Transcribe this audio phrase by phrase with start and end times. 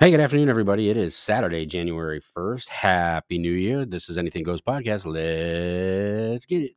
[0.00, 0.90] Hey, good afternoon, everybody.
[0.90, 2.68] It is Saturday, January 1st.
[2.68, 3.84] Happy New Year.
[3.84, 5.06] This is Anything Goes Podcast.
[5.06, 6.72] Let's get it.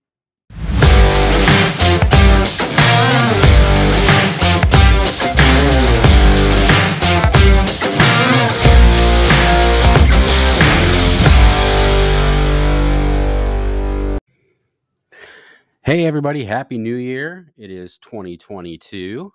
[15.82, 16.46] Hey, everybody.
[16.46, 17.52] Happy New Year.
[17.58, 19.34] It is 2022.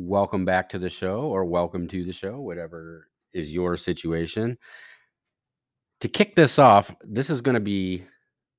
[0.00, 4.56] Welcome back to the show, or welcome to the show, whatever is your situation.
[6.02, 8.04] To kick this off, this is going to be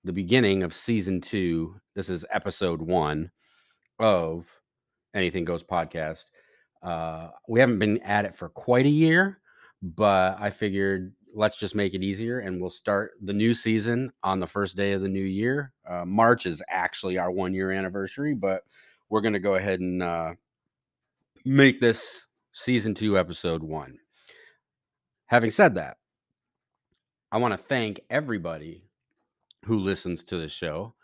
[0.03, 1.79] the beginning of season two.
[1.95, 3.31] This is episode one
[3.99, 4.47] of
[5.15, 6.25] Anything Goes podcast.
[6.83, 9.39] Uh, we haven't been at it for quite a year,
[9.81, 14.41] but I figured let's just make it easier and we'll start the new season on
[14.41, 15.71] the first day of the new year.
[15.89, 18.63] Uh, March is actually our one year anniversary, but
[19.09, 20.33] we're going to go ahead and uh,
[21.45, 22.21] make this
[22.53, 23.97] season two, episode one.
[25.27, 25.97] Having said that,
[27.31, 28.83] I want to thank everybody
[29.65, 30.95] who listens to the show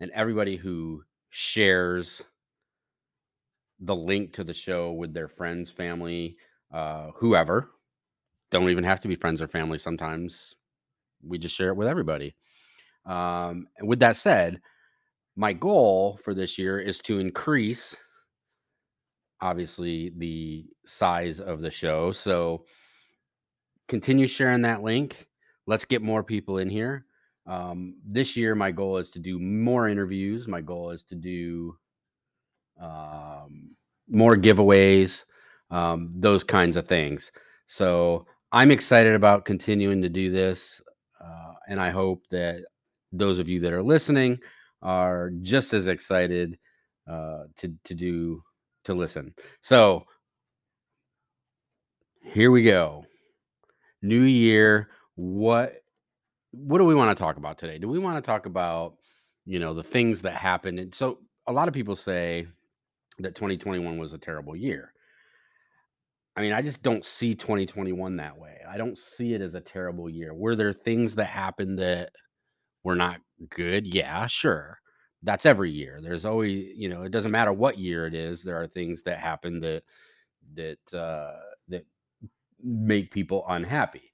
[0.00, 2.22] and everybody who shares
[3.80, 6.36] the link to the show with their friends, family,
[6.72, 7.70] uh, whoever.
[8.50, 9.78] Don't even have to be friends or family.
[9.78, 10.56] Sometimes
[11.22, 12.34] we just share it with everybody.
[13.06, 14.60] Um, with that said,
[15.36, 17.96] my goal for this year is to increase,
[19.40, 22.12] obviously, the size of the show.
[22.12, 22.64] So
[23.88, 25.28] continue sharing that link.
[25.66, 27.04] Let's get more people in here.
[27.46, 30.46] Um, this year, my goal is to do more interviews.
[30.46, 31.76] My goal is to do
[32.80, 33.70] um,
[34.08, 35.24] more giveaways,
[35.70, 37.32] um, those kinds of things.
[37.66, 40.80] So I'm excited about continuing to do this.
[41.22, 42.64] Uh, and I hope that
[43.12, 44.38] those of you that are listening
[44.82, 46.58] are just as excited
[47.10, 48.42] uh, to, to do
[48.88, 49.34] to listen.
[49.62, 50.04] So
[52.22, 53.04] here we go.
[54.02, 54.88] New year.
[55.14, 55.74] What
[56.52, 57.78] what do we want to talk about today?
[57.78, 58.94] Do we want to talk about,
[59.44, 60.78] you know, the things that happened?
[60.78, 62.46] And so a lot of people say
[63.18, 64.92] that 2021 was a terrible year.
[66.36, 68.58] I mean, I just don't see 2021 that way.
[68.68, 70.32] I don't see it as a terrible year.
[70.32, 72.10] Were there things that happened that
[72.84, 73.92] were not good?
[73.92, 74.78] Yeah, sure.
[75.22, 75.98] That's every year.
[76.00, 78.42] There's always, you know, it doesn't matter what year it is.
[78.42, 79.82] There are things that happen that
[80.54, 81.34] that uh
[81.68, 81.84] that
[82.62, 84.12] make people unhappy.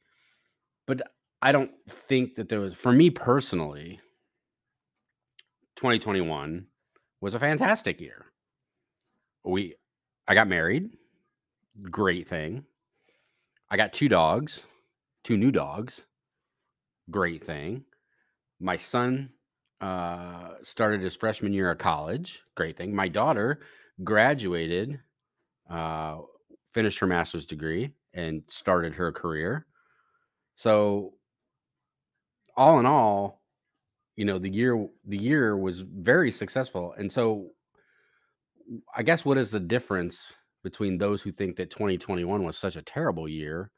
[0.86, 1.02] But
[1.42, 4.00] I don't think that there was for me personally
[5.76, 6.66] 2021
[7.20, 8.26] was a fantastic year.
[9.44, 9.74] We
[10.26, 10.90] I got married.
[11.90, 12.64] Great thing.
[13.70, 14.62] I got two dogs,
[15.22, 16.04] two new dogs.
[17.10, 17.84] Great thing.
[18.60, 19.30] My son
[19.80, 22.42] uh, started his freshman year of college.
[22.56, 22.94] Great thing.
[22.94, 23.60] My daughter
[24.02, 25.00] graduated,
[25.70, 26.18] uh,
[26.72, 29.66] finished her master's degree, and started her career.
[30.56, 31.14] So,
[32.56, 33.42] all in all,
[34.16, 36.94] you know, the year the year was very successful.
[36.96, 37.50] And so,
[38.96, 40.26] I guess what is the difference
[40.62, 43.70] between those who think that 2021 was such a terrible year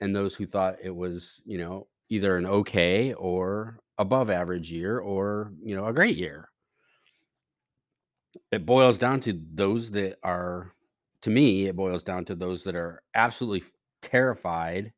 [0.00, 4.98] and those who thought it was, you know, either an okay or above average year
[4.98, 6.50] or, you know, a great year?
[8.50, 10.72] It boils down to those that are
[11.22, 13.66] to me, it boils down to those that are absolutely
[14.02, 14.92] terrified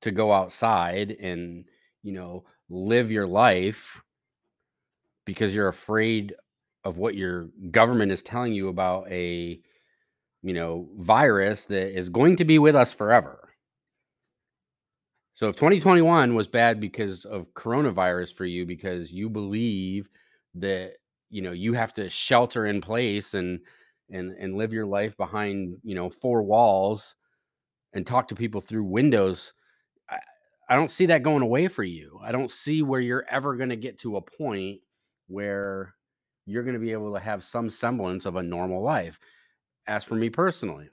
[0.00, 1.66] to go outside and,
[2.02, 4.00] you know, live your life
[5.24, 6.34] because you're afraid
[6.84, 9.60] of what your government is telling you about a
[10.42, 13.47] you know virus that is going to be with us forever
[15.38, 20.08] so if 2021 was bad because of coronavirus for you because you believe
[20.54, 20.94] that
[21.30, 23.60] you know you have to shelter in place and
[24.10, 27.14] and and live your life behind you know four walls
[27.92, 29.52] and talk to people through windows
[30.10, 30.18] i,
[30.68, 33.70] I don't see that going away for you i don't see where you're ever going
[33.70, 34.80] to get to a point
[35.28, 35.94] where
[36.48, 39.20] you're going to be able to have some semblance of a normal life.
[39.86, 40.88] As for me personally,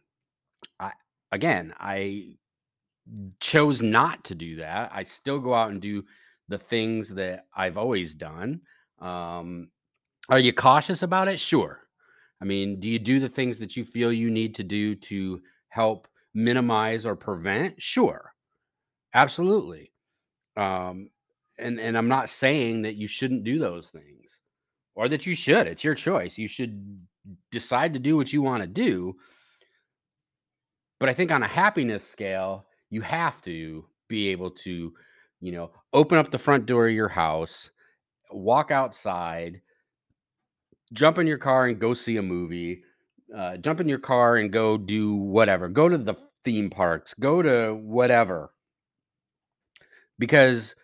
[0.80, 0.92] I
[1.32, 2.36] again, I
[3.40, 4.92] chose not to do that.
[4.94, 6.04] I still go out and do
[6.48, 8.62] the things that I've always done.
[9.00, 9.70] Um,
[10.30, 11.40] are you cautious about it?
[11.40, 11.82] Sure.
[12.42, 15.42] I mean, do you do the things that you feel you need to do to
[15.70, 17.82] help minimize or prevent?
[17.82, 18.34] Sure.
[19.14, 19.92] Absolutely.
[20.58, 21.10] Um,
[21.58, 24.40] and and I'm not saying that you shouldn't do those things
[24.96, 25.68] or that you should.
[25.68, 26.38] It's your choice.
[26.38, 27.00] You should
[27.52, 29.16] decide to do what you want to do.
[31.00, 34.94] But I think on a happiness scale, you have to be able to,
[35.42, 37.72] you know, open up the front door of your house,
[38.32, 39.62] walk outside,
[40.94, 42.84] jump in your car and go see a movie,
[43.36, 45.68] uh, jump in your car and go do whatever.
[45.68, 47.14] Go to the theme parks.
[47.20, 48.52] Go to whatever.
[50.18, 50.76] Because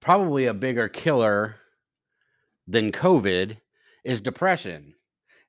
[0.00, 1.56] probably a bigger killer
[2.66, 3.58] than COVID
[4.04, 4.94] is depression.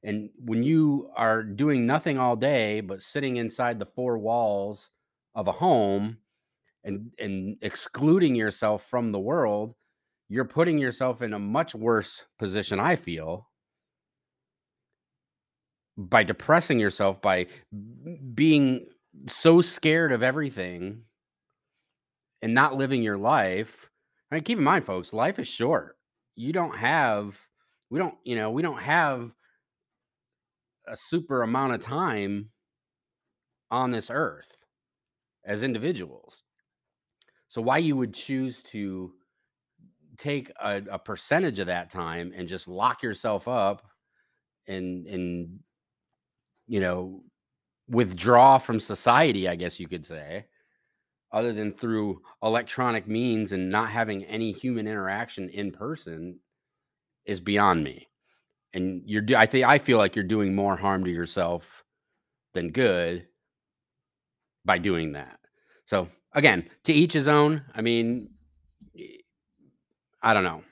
[0.04, 4.90] And when you are doing nothing all day but sitting inside the four walls
[5.36, 6.18] of a home
[6.84, 9.76] and and excluding yourself from the world,
[10.30, 13.50] you're putting yourself in a much worse position, I feel,
[15.98, 17.48] by depressing yourself by
[18.34, 18.88] being
[19.28, 21.04] so scared of everything
[22.42, 23.90] and not living your life.
[24.32, 25.98] I mean, keep in mind, folks, life is short.
[26.36, 27.38] You don't have,
[27.90, 29.34] we don't, you know, we don't have
[30.88, 32.50] a super amount of time
[33.72, 34.65] on this earth
[35.46, 36.44] as individuals.
[37.50, 39.14] So why you would choose to
[40.18, 43.84] take a, a percentage of that time and just lock yourself up
[44.68, 45.60] and and
[46.68, 47.22] you know
[47.88, 50.46] withdraw from society, I guess you could say,
[51.32, 56.40] other than through electronic means and not having any human interaction in person
[57.26, 58.08] is beyond me.
[58.74, 61.84] And you're I think I feel like you're doing more harm to yourself
[62.54, 63.28] than good
[64.66, 65.40] by doing that.
[65.86, 67.62] So again, to each his own.
[67.74, 68.30] I mean,
[70.22, 70.64] I don't know.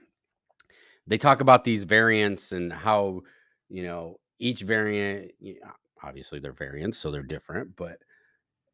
[1.08, 3.22] They talk about these variants and how,
[3.70, 5.32] you know, each variant,
[6.02, 7.98] obviously they're variants, so they're different, but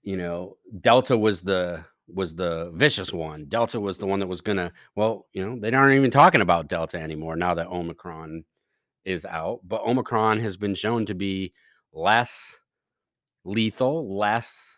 [0.01, 3.45] you know, Delta was the was the vicious one.
[3.45, 6.68] Delta was the one that was gonna, well, you know, they aren't even talking about
[6.68, 8.44] Delta anymore now that Omicron
[9.06, 9.60] is out.
[9.63, 11.54] But Omicron has been shown to be
[11.94, 12.57] less
[13.44, 14.69] lethal, less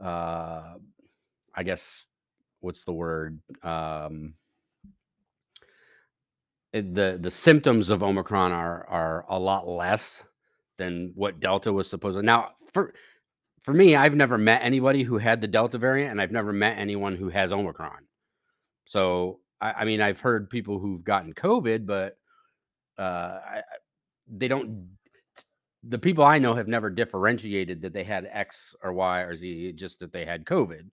[0.00, 0.74] uh
[1.54, 2.04] I guess
[2.60, 3.40] what's the word?
[3.62, 4.34] Um
[6.72, 10.24] it- the the symptoms of Omicron are are a lot less
[10.78, 12.22] than what Delta was supposed to.
[12.22, 12.94] Now, for
[13.62, 16.78] for me, I've never met anybody who had the Delta variant, and I've never met
[16.78, 18.06] anyone who has Omicron.
[18.86, 22.18] So, I, I mean, I've heard people who've gotten COVID, but
[22.98, 23.62] uh, I-
[24.28, 24.88] they don't.
[25.84, 29.72] The people I know have never differentiated that they had X or Y or Z,
[29.72, 30.90] just that they had COVID.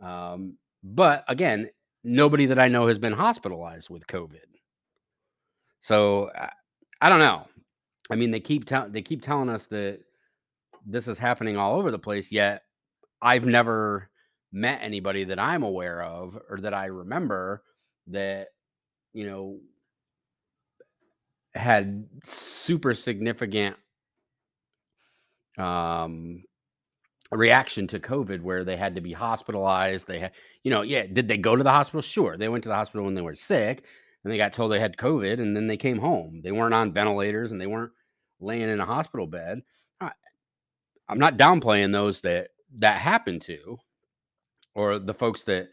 [0.00, 1.68] Um, but again,
[2.04, 4.38] nobody that I know has been hospitalized with COVID.
[5.80, 6.50] So I,
[7.00, 7.46] I don't know.
[8.10, 10.00] I mean, they keep tell they keep telling us that
[10.86, 12.62] this is happening all over the place, yet
[13.22, 14.10] I've never
[14.52, 17.62] met anybody that I'm aware of or that I remember
[18.08, 18.48] that,
[19.12, 19.58] you know,
[21.54, 23.76] had super significant
[25.58, 26.42] um
[27.32, 30.06] reaction to COVID where they had to be hospitalized.
[30.06, 30.32] They had,
[30.64, 32.02] you know, yeah, did they go to the hospital?
[32.02, 32.36] Sure.
[32.36, 33.84] They went to the hospital when they were sick
[34.24, 36.40] and they got told they had COVID and then they came home.
[36.42, 37.92] They weren't on ventilators and they weren't
[38.40, 39.62] laying in a hospital bed.
[40.00, 40.10] I,
[41.08, 42.48] I'm not downplaying those that
[42.78, 43.78] that happened to
[44.74, 45.68] or the folks that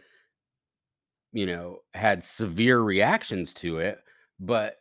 [1.33, 4.00] you know had severe reactions to it,
[4.39, 4.77] but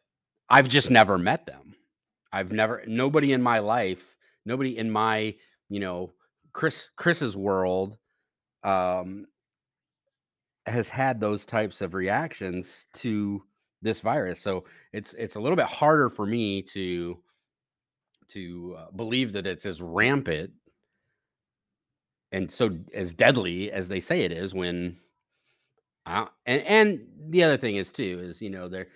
[0.49, 1.75] I've just never met them.
[2.32, 4.15] I've never nobody in my life,
[4.46, 5.34] nobody in my,
[5.69, 6.12] you know,
[6.52, 7.98] Chris Chris's world
[8.64, 9.26] um
[10.66, 13.43] has had those types of reactions to
[13.82, 14.40] this virus.
[14.40, 17.19] So it's it's a little bit harder for me to
[18.28, 20.50] to uh, believe that it's as rampant
[22.32, 24.97] and so as deadly as they say it is when
[26.06, 28.88] uh, and and the other thing is too is you know they're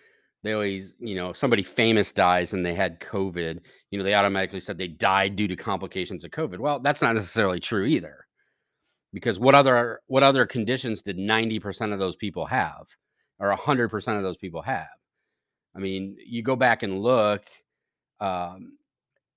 [0.43, 4.61] they always you know somebody famous dies and they had covid you know they automatically
[4.61, 6.59] said they died due to complications of covid.
[6.59, 8.27] Well that's not necessarily true either
[9.13, 12.87] because what other what other conditions did 90% of those people have
[13.39, 14.89] or 100% of those people have?
[15.75, 17.45] I mean you go back and look
[18.21, 18.77] um,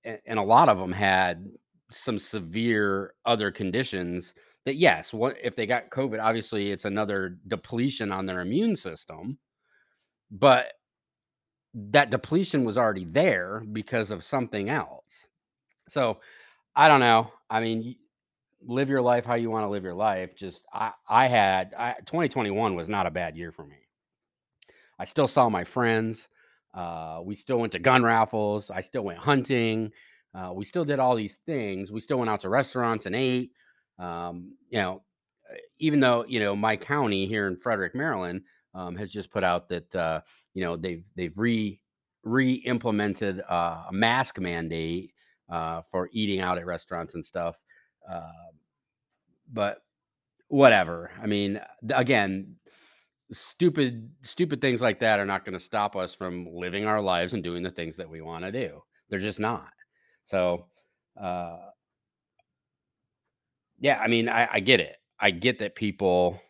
[0.04, 1.48] and, and a lot of them had
[1.90, 4.34] some severe other conditions
[4.64, 9.38] that yes what if they got covid obviously it's another depletion on their immune system
[10.30, 10.72] but
[11.74, 15.26] that depletion was already there because of something else
[15.88, 16.18] so
[16.76, 17.96] i don't know i mean
[18.66, 21.94] live your life how you want to live your life just i i had I,
[22.06, 23.76] 2021 was not a bad year for me
[24.98, 26.28] i still saw my friends
[26.74, 29.92] uh, we still went to gun raffles i still went hunting
[30.34, 31.92] uh, we still did all these things.
[31.92, 33.52] We still went out to restaurants and ate.
[33.98, 35.02] Um, you know,
[35.78, 38.42] even though you know my county here in Frederick, Maryland,
[38.74, 40.20] um, has just put out that uh,
[40.54, 41.80] you know they've they've re
[42.24, 45.12] re-implemented uh, a mask mandate
[45.50, 47.60] uh, for eating out at restaurants and stuff.
[48.10, 48.30] Uh,
[49.52, 49.82] but
[50.48, 51.10] whatever.
[51.22, 51.60] I mean,
[51.94, 52.56] again,
[53.32, 57.34] stupid stupid things like that are not going to stop us from living our lives
[57.34, 58.82] and doing the things that we want to do.
[59.10, 59.72] They're just not.
[60.26, 60.66] So
[61.20, 61.58] Uh,
[63.78, 64.96] yeah, I mean, I, I get it.
[65.20, 66.40] I get that people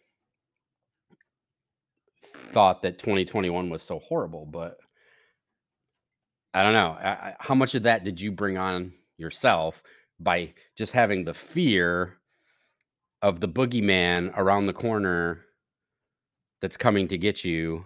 [2.52, 4.78] thought that 2021 was so horrible, but
[6.52, 6.96] I don't know.
[7.00, 9.82] I, I, how much of that did you bring on yourself
[10.20, 12.18] by just having the fear
[13.22, 15.44] of the boogeyman around the corner
[16.60, 17.84] that's coming to get you?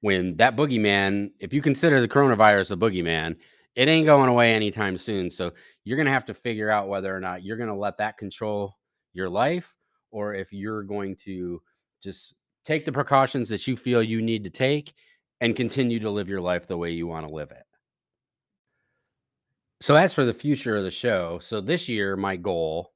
[0.00, 3.36] When that boogeyman, if you consider the coronavirus a boogeyman,
[3.74, 5.30] it ain't going away anytime soon.
[5.30, 5.52] So
[5.84, 8.18] you're going to have to figure out whether or not you're going to let that
[8.18, 8.76] control
[9.12, 9.74] your life
[10.10, 11.60] or if you're going to
[12.02, 14.94] just take the precautions that you feel you need to take
[15.40, 17.64] and continue to live your life the way you want to live it.
[19.80, 22.92] So as for the future of the show, so this year my goal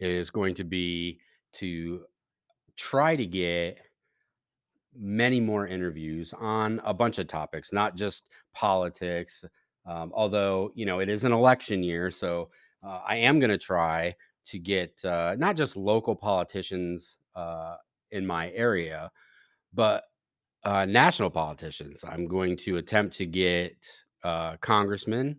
[0.00, 1.20] is going to be
[1.54, 2.04] to
[2.76, 3.78] try to get
[4.98, 9.44] many more interviews on a bunch of topics, not just politics.
[9.86, 12.50] Um, although you know it is an election year, so
[12.82, 14.14] uh, I am going to try
[14.46, 17.76] to get uh, not just local politicians uh,
[18.10, 19.10] in my area,
[19.74, 20.04] but
[20.64, 22.00] uh, national politicians.
[22.06, 23.76] I'm going to attempt to get
[24.24, 25.38] uh, congressmen,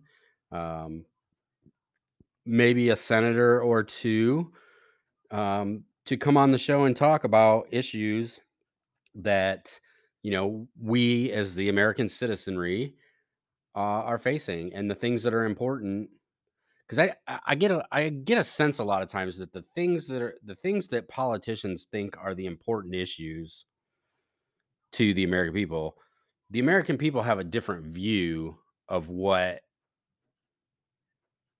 [0.50, 1.04] um,
[2.46, 4.50] maybe a senator or two,
[5.30, 8.40] um, to come on the show and talk about issues
[9.14, 9.78] that
[10.22, 12.94] you know we as the American citizenry
[13.76, 16.08] uh, are facing and the things that are important.
[16.88, 19.62] Because I, I get a I get a sense a lot of times that the
[19.62, 23.66] things that are the things that politicians think are the important issues
[24.92, 25.96] to the American people,
[26.50, 28.56] the American people have a different view
[28.88, 29.60] of what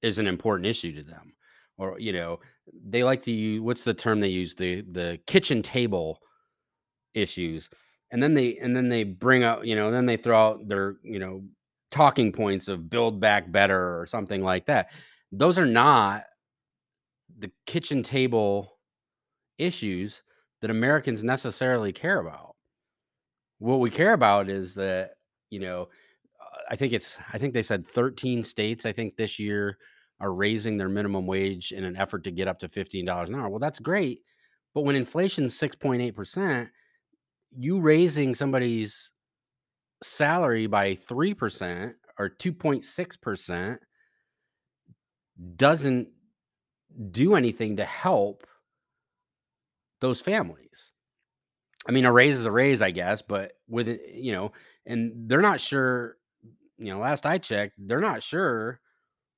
[0.02, 1.32] is an important issue to them.
[1.76, 2.40] Or, you know,
[2.88, 4.54] they like to use what's the term they use?
[4.54, 6.20] The the kitchen table
[7.14, 7.68] issues.
[8.10, 10.96] And then they and then they bring out, you know, then they throw out their,
[11.02, 11.42] you know,
[11.90, 14.90] talking points of build back better or something like that.
[15.32, 16.24] Those are not
[17.38, 18.78] the kitchen table
[19.58, 20.22] issues
[20.62, 22.56] that Americans necessarily care about.
[23.58, 25.12] What we care about is that,
[25.50, 25.88] you know,
[26.40, 29.78] uh, I think it's I think they said 13 states I think this year
[30.20, 33.48] are raising their minimum wage in an effort to get up to $15 an hour.
[33.48, 34.20] Well, that's great,
[34.74, 36.70] but when inflation's 6.8%,
[37.56, 39.10] you raising somebody's
[40.02, 43.78] salary by 3% or 2.6%
[45.56, 46.08] doesn't
[47.10, 48.46] do anything to help
[50.00, 50.92] those families.
[51.88, 54.52] I mean, a raise is a raise, I guess, but with it, you know,
[54.86, 56.16] and they're not sure,
[56.78, 58.80] you know, last I checked, they're not sure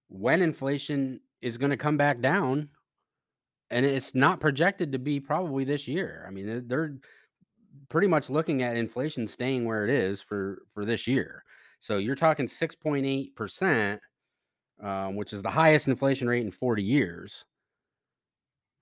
[0.09, 2.69] when inflation is going to come back down.
[3.73, 6.25] And it's not projected to be probably this year.
[6.27, 6.95] I mean, they're,
[7.89, 11.45] pretty much looking at inflation staying where it is for for this year.
[11.81, 14.01] So you're talking 6.8 percent,
[14.83, 17.45] um, which is the highest inflation rate in 40 years.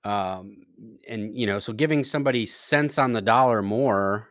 [0.04, 0.64] Um,
[1.08, 4.28] and you know, so giving somebody cents on the dollar more,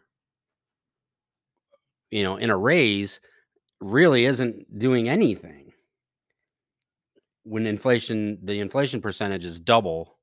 [2.10, 3.20] you know, in a raise
[3.82, 5.74] really isn't doing anything.
[7.44, 10.18] When inflation, the inflation percentage is double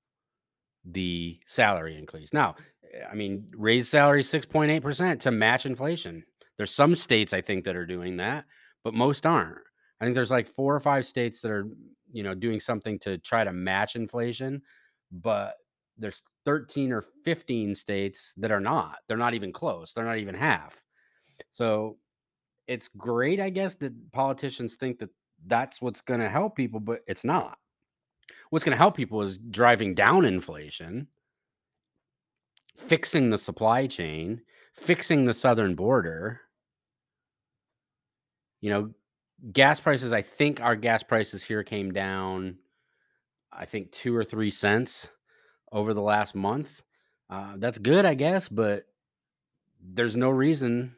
[0.85, 2.33] the salary increase.
[2.33, 2.57] Now,
[2.93, 6.25] eh, I mean, raise salary 6.8% to match inflation.
[6.57, 8.45] There's some states I think that are doing that,
[8.83, 9.59] but most aren't.
[10.01, 11.67] I think there's like four or five states that are,
[12.13, 14.63] you know, doing something to try to match inflation,
[15.11, 15.55] but
[15.97, 18.97] there's 13 or 15 states that are not.
[19.07, 19.93] They're not even close.
[19.93, 20.83] They're not even half.
[21.53, 21.97] So
[22.67, 25.11] it's great, I guess, that politicians think that
[25.47, 27.59] that's what's going to help people, but it's not.
[28.51, 31.09] What's going to help people is driving down inflation,
[32.77, 34.41] fixing the supply chain,
[34.75, 36.41] fixing the southern border.
[38.61, 38.91] You know,
[39.53, 42.59] gas prices, I think our gas prices here came down,
[43.53, 45.09] I think two or three cents
[45.73, 46.83] over the last month.
[47.31, 48.85] Uh, that's good, I guess, but
[49.81, 50.97] there's no reason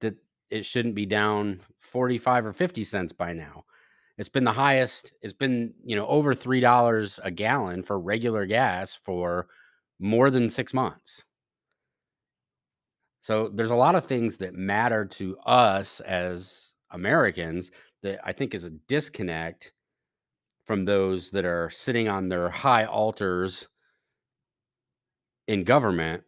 [0.00, 0.14] that
[0.50, 3.64] it shouldn't be down 45 or 50 cents by now.
[4.18, 8.94] It's been the highest, it's been, you know, over $3 a gallon for regular gas
[8.94, 9.46] for
[9.98, 11.24] more than six months.
[13.22, 17.70] So there's a lot of things that matter to us as Americans
[18.02, 19.72] that I think is a disconnect
[20.64, 23.68] from those that are sitting on their high altars
[25.48, 26.22] in government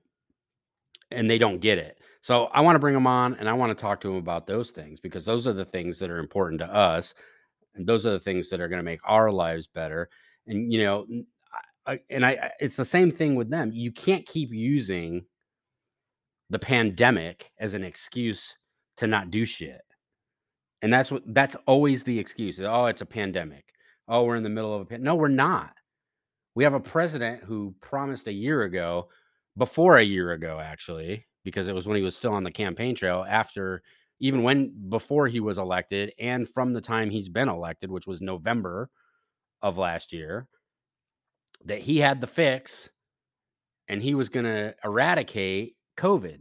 [1.10, 1.98] and they don't get it.
[2.22, 4.46] So I want to bring them on and I want to talk to them about
[4.46, 7.14] those things because those are the things that are important to us
[7.74, 10.08] and those are the things that are going to make our lives better.
[10.46, 11.06] And you know,
[11.86, 13.72] I, and I it's the same thing with them.
[13.72, 15.24] You can't keep using
[16.50, 18.56] the pandemic as an excuse
[18.98, 19.80] to not do shit.
[20.82, 22.60] And that's what that's always the excuse.
[22.60, 23.64] Oh, it's a pandemic.
[24.08, 25.04] oh, we're in the middle of a pandemic.
[25.04, 25.72] No, we're not.
[26.54, 29.08] We have a president who promised a year ago,
[29.56, 32.94] before a year ago, actually, because it was when he was still on the campaign
[32.94, 33.82] trail, after
[34.20, 38.20] even when before he was elected, and from the time he's been elected, which was
[38.20, 38.90] November
[39.62, 40.46] of last year,
[41.64, 42.90] that he had the fix
[43.88, 46.38] and he was going to eradicate COVID.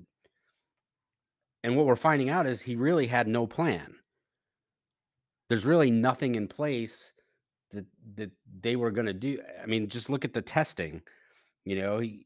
[1.64, 3.96] And what we're finding out is he really had no plan.
[5.52, 7.12] There's really nothing in place
[7.74, 7.84] that
[8.16, 8.32] that
[8.62, 9.38] they were going to do.
[9.62, 11.02] I mean, just look at the testing.
[11.66, 12.26] You know, he,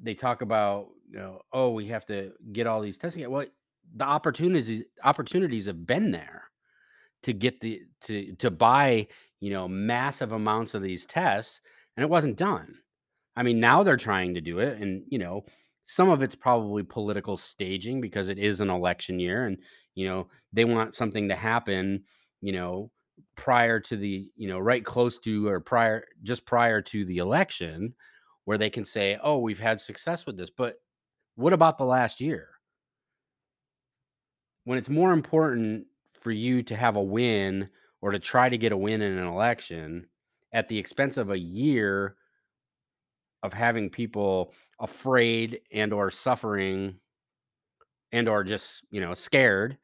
[0.00, 3.28] they talk about, you know, oh, we have to get all these testing.
[3.28, 3.46] Well,
[3.96, 6.44] the opportunities opportunities have been there
[7.24, 9.08] to get the to to buy,
[9.40, 11.60] you know, massive amounts of these tests
[11.96, 12.78] and it wasn't done.
[13.34, 15.46] I mean, now they're trying to do it and, you know,
[15.84, 19.58] some of it's probably political staging because it is an election year and,
[19.96, 22.04] you know, they want something to happen,
[22.40, 22.90] you know,
[23.36, 27.94] prior to the, you know, right close to or prior just prior to the election
[28.44, 30.76] where they can say, "Oh, we've had success with this." But
[31.36, 32.50] what about the last year?
[34.64, 35.86] When it's more important
[36.20, 39.26] for you to have a win or to try to get a win in an
[39.26, 40.08] election
[40.52, 42.16] at the expense of a year
[43.42, 46.98] of having people afraid and or suffering
[48.12, 49.78] and or just, you know, scared.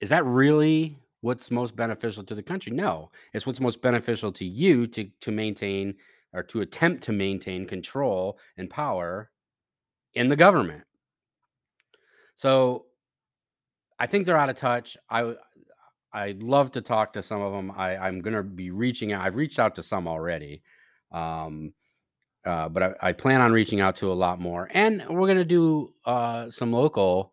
[0.00, 2.72] Is that really what's most beneficial to the country?
[2.72, 3.10] No.
[3.32, 5.94] It's what's most beneficial to you to to maintain
[6.32, 9.30] or to attempt to maintain control and power
[10.14, 10.84] in the government.
[12.36, 12.86] So
[13.98, 14.96] I think they're out of touch.
[15.10, 15.34] I
[16.12, 17.70] I'd love to talk to some of them.
[17.76, 19.24] I, I'm to be reaching out.
[19.24, 20.62] I've reached out to some already,
[21.12, 21.72] um,
[22.44, 24.68] uh, but I, I, plan on reaching out to a lot more.
[24.72, 27.32] And we're to do uh, some local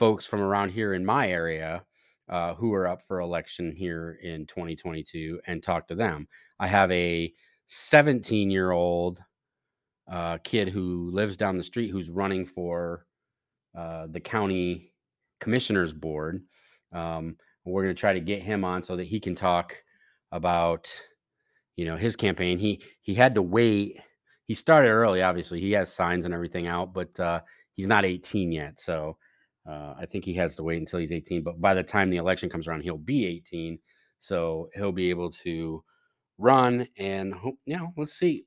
[0.00, 1.84] folks from around here in my area
[2.30, 6.26] uh, who are up for election here in 2022 and talk to them.
[6.58, 7.30] I have a
[7.66, 9.22] 17 year old
[10.10, 13.04] uh, kid who lives down the street who's running for
[13.76, 14.94] uh, the county
[15.38, 16.44] commissioners board.
[16.94, 19.76] Um, we're going to try to get him on so that he can talk
[20.32, 20.90] about
[21.76, 23.98] you know his campaign he he had to wait
[24.46, 27.40] he started early obviously he has signs and everything out but uh
[27.74, 29.16] he's not 18 yet so
[29.68, 32.16] uh i think he has to wait until he's 18 but by the time the
[32.16, 33.78] election comes around he'll be 18
[34.20, 35.82] so he'll be able to
[36.38, 37.34] run and
[37.66, 38.44] you know let's see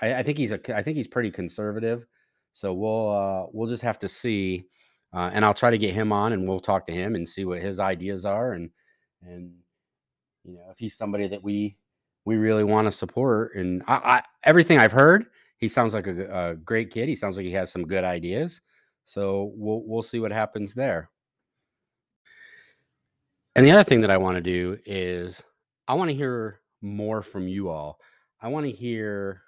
[0.00, 2.06] i, I think he's a i think he's pretty conservative
[2.52, 4.66] so we'll uh we'll just have to see
[5.14, 7.44] uh, and I'll try to get him on, and we'll talk to him and see
[7.44, 8.68] what his ideas are, and
[9.22, 9.52] and
[10.42, 11.76] you know if he's somebody that we
[12.24, 13.54] we really want to support.
[13.54, 15.26] And I, I, everything I've heard,
[15.58, 17.08] he sounds like a, a, great kid.
[17.08, 18.60] He sounds like he has some good ideas.
[19.06, 21.10] So we'll we'll see what happens there.
[23.56, 25.42] And the other thing that I want to do is
[25.86, 27.98] I want to hear more from you all.
[28.40, 29.42] I want to hear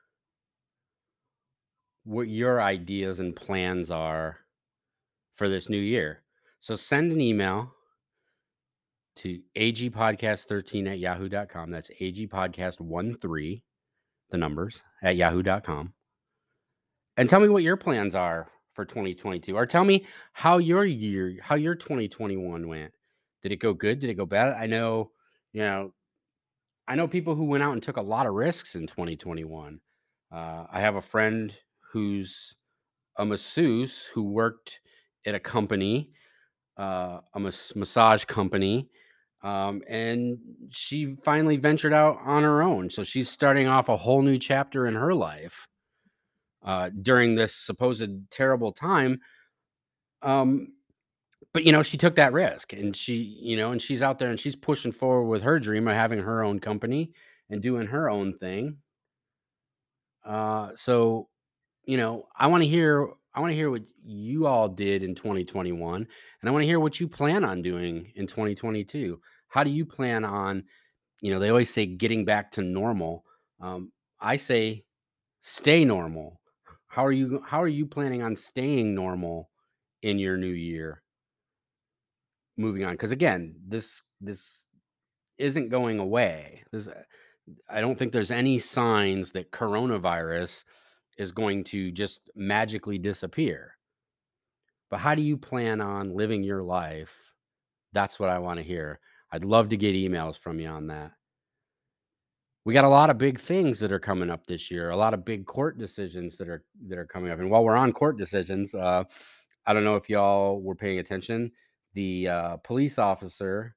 [2.04, 4.38] what your ideas and plans are
[5.34, 6.22] for this new year.
[6.60, 7.72] So send an email
[9.16, 11.70] to agpodcast13 at yahoo.com.
[11.70, 13.62] That's agpodcast13,
[14.30, 15.92] the numbers, at yahoo.com.
[17.16, 21.36] And tell me what your plans are for 2022 or tell me how your year,
[21.42, 22.92] how your 2021 went.
[23.42, 23.98] Did it go good?
[23.98, 24.52] Did it go bad?
[24.52, 25.10] I know,
[25.52, 25.92] you know,
[26.86, 29.80] I know people who went out and took a lot of risks in 2021.
[30.30, 31.52] Uh, I have a friend
[31.92, 32.54] who's
[33.16, 34.78] a masseuse who worked
[35.24, 36.10] at a company,
[36.76, 38.88] uh, a mas- massage company,
[39.42, 40.38] um, and
[40.70, 42.90] she finally ventured out on her own.
[42.90, 45.66] So she's starting off a whole new chapter in her life
[46.66, 49.20] uh, during this supposed terrible time.
[50.22, 50.72] Um,
[51.54, 54.30] but you know, she took that risk, and she, you know, and she's out there
[54.30, 57.12] and she's pushing forward with her dream of having her own company
[57.48, 58.76] and doing her own thing.
[60.24, 61.28] Uh, so,
[61.84, 65.14] you know, I want to hear I want to hear what you all did in
[65.14, 69.20] 2021, and I want to hear what you plan on doing in 2022.
[69.48, 70.64] How do you plan on,
[71.20, 73.24] you know, they always say getting back to normal.
[73.60, 74.84] Um, I say
[75.42, 76.40] stay normal.
[76.96, 79.50] How are you how are you planning on staying normal
[80.00, 81.02] in your new year?
[82.56, 84.64] Moving on cuz again, this this
[85.36, 86.64] isn't going away.
[86.72, 87.02] This uh,
[87.68, 90.64] I don't think there's any signs that coronavirus
[91.18, 93.76] is going to just magically disappear.
[94.88, 97.14] But how do you plan on living your life?
[97.92, 99.00] That's what I want to hear.
[99.30, 101.12] I'd love to get emails from you on that.
[102.66, 105.14] We got a lot of big things that are coming up this year, a lot
[105.14, 107.38] of big court decisions that are that are coming up.
[107.38, 109.04] And while we're on court decisions, uh,
[109.68, 111.52] I don't know if y'all were paying attention.
[111.94, 113.76] The uh, police officer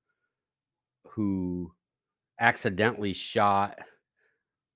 [1.06, 1.72] who
[2.40, 3.78] accidentally shot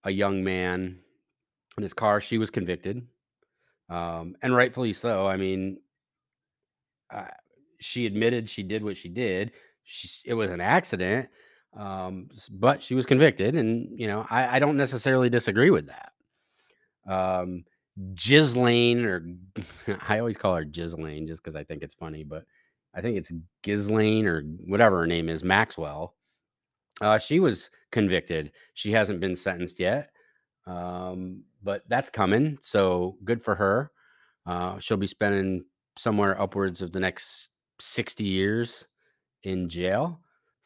[0.04, 1.00] a young man
[1.76, 2.22] in his car.
[2.22, 3.08] She was convicted,
[3.90, 5.26] um, and rightfully so.
[5.26, 5.80] I mean,
[7.12, 7.30] uh,
[7.80, 9.54] she admitted she did what she did.
[9.86, 11.30] She, it was an accident,
[11.76, 16.12] um, but she was convicted, and you know, I, I don't necessarily disagree with that.
[17.08, 17.66] Um,
[18.16, 19.26] Ghislaine, or
[20.08, 22.46] I always call her Ghislaine just because I think it's funny, but
[22.94, 23.32] I think it's
[23.64, 26.16] Ghislaine or whatever her name is, Maxwell.
[27.02, 28.52] Uh, she was convicted.
[28.76, 30.12] She hasn't been sentenced yet,
[30.68, 32.60] um, but that's coming.
[32.62, 33.92] So good for her.
[34.46, 35.66] Uh, she'll be spending
[35.98, 38.86] somewhere upwards of the next 60 years
[39.44, 40.20] in jail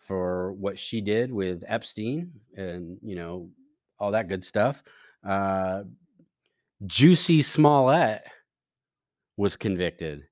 [0.07, 3.49] for what she did with Epstein and, you know,
[3.99, 4.81] all that good stuff.
[5.27, 5.83] Uh,
[6.85, 8.23] Jussie Smollett
[9.35, 10.23] was convicted.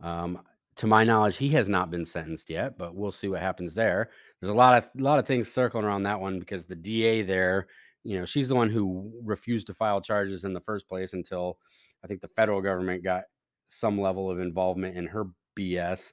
[0.00, 0.40] Um,
[0.76, 4.10] to my knowledge, he has not been sentenced yet, but we'll see what happens there.
[4.40, 7.22] There's a lot of a lot of things circling around that one because the DA
[7.22, 7.66] there,
[8.04, 11.58] you know, she's the one who refused to file charges in the first place until
[12.02, 13.24] I think the federal government got
[13.68, 15.26] some level of involvement in her
[15.58, 16.12] BS.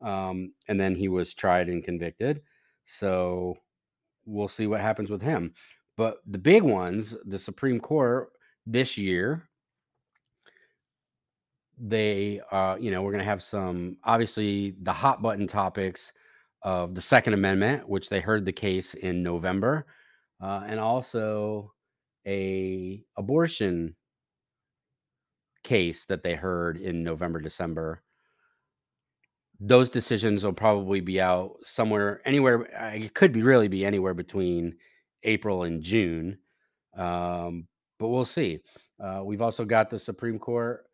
[0.00, 2.42] Um, and then he was tried and convicted.
[2.86, 3.56] So
[4.26, 5.54] we'll see what happens with him.
[5.96, 8.30] But the big ones, the Supreme Court
[8.66, 9.48] this year
[11.80, 16.12] they uh you know we're going to have some obviously the hot button topics
[16.62, 19.86] of the second amendment which they heard the case in november
[20.42, 21.72] uh, and also
[22.26, 23.94] a abortion
[25.62, 28.02] case that they heard in november december
[29.60, 34.14] those decisions will probably be out somewhere anywhere uh, it could be really be anywhere
[34.14, 34.76] between
[35.24, 36.38] april and june
[36.96, 37.66] um,
[37.98, 38.60] but we'll see.
[39.02, 40.84] Uh, we've also got the Supreme Court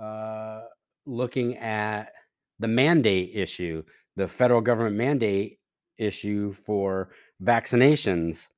[0.00, 0.62] uh,
[1.06, 2.12] looking at
[2.58, 3.82] the mandate issue,
[4.16, 5.58] the federal government mandate
[5.98, 7.10] issue for
[7.42, 8.48] vaccinations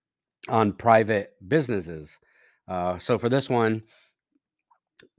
[0.49, 2.19] on private businesses.
[2.69, 3.83] Uh, so for this one,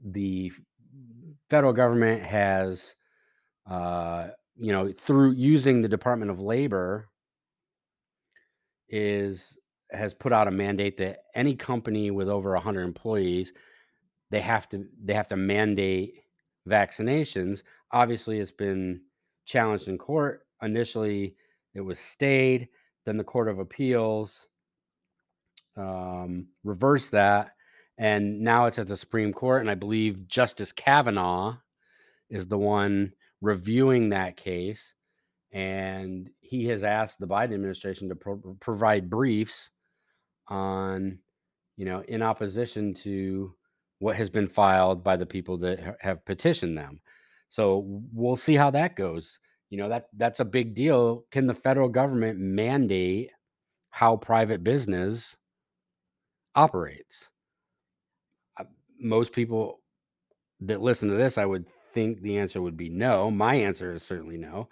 [0.04, 0.52] the
[1.48, 2.95] federal government has,
[3.70, 7.08] uh, you know, through using the Department of Labor,
[8.88, 9.56] is
[9.92, 13.52] has put out a mandate that any company with over 100 employees
[14.30, 16.14] they have to they have to mandate
[16.68, 17.62] vaccinations.
[17.92, 19.00] Obviously it's been
[19.44, 20.46] challenged in court.
[20.62, 21.36] Initially
[21.74, 22.68] it was stayed.
[23.04, 24.48] Then the court of appeals
[25.76, 27.52] um, reversed that
[27.98, 31.56] and now it's at the supreme court and i believe justice kavanaugh
[32.30, 34.94] is the one reviewing that case
[35.52, 39.70] and he has asked the biden administration to pro- provide briefs
[40.48, 41.18] on
[41.76, 43.54] you know in opposition to
[43.98, 47.00] what has been filed by the people that ha- have petitioned them.
[47.48, 49.38] So we'll see how that goes.
[49.70, 51.24] You know that that's a big deal.
[51.30, 53.30] Can the federal government mandate
[53.90, 55.36] how private business
[56.54, 57.28] operates?
[58.58, 58.64] Uh,
[59.00, 59.80] most people
[60.60, 64.02] that listen to this i would think the answer would be no my answer is
[64.02, 64.68] certainly no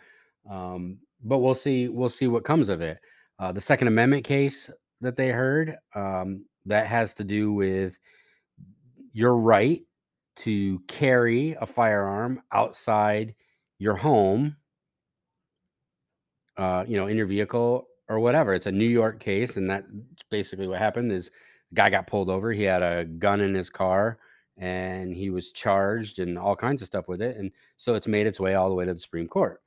[0.50, 2.98] um, but we'll see we'll see what comes of it
[3.38, 7.98] uh, the second amendment case that they heard um, that has to do with
[9.12, 9.82] your right
[10.36, 13.34] to carry a firearm outside
[13.78, 14.56] your home,
[16.56, 18.54] uh, you know, in your vehicle or whatever.
[18.54, 19.86] It's a New York case, and that's
[20.30, 21.12] basically what happened.
[21.12, 21.30] Is
[21.70, 22.52] the guy got pulled over.
[22.52, 24.18] He had a gun in his car,
[24.56, 27.36] and he was charged and all kinds of stuff with it.
[27.36, 29.60] And so it's made its way all the way to the Supreme Court.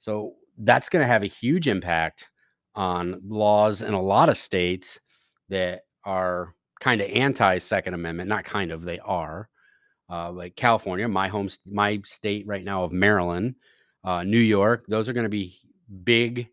[0.00, 2.28] So that's going to have a huge impact
[2.74, 5.00] on laws in a lot of states
[5.48, 8.28] that are kind of anti Second Amendment.
[8.28, 9.48] Not kind of, they are.
[10.10, 13.54] Uh, like California, my home, my state right now of Maryland,
[14.04, 14.84] uh, New York.
[14.86, 15.58] Those are going to be
[16.04, 16.48] big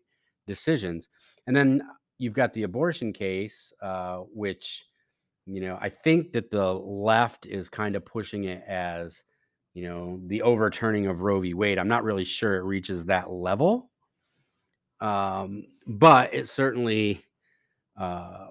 [0.46, 1.08] decisions.
[1.46, 1.82] And then
[2.18, 4.86] you've got the abortion case, uh, which
[5.46, 9.22] you know I think that the left is kind of pushing it as
[9.74, 11.54] you know the overturning of Roe v.
[11.54, 11.78] Wade.
[11.78, 13.90] I'm not really sure it reaches that level
[15.02, 17.24] um, but it certainly
[17.98, 18.46] uh,